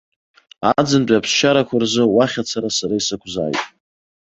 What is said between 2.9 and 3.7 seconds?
исықәзааит.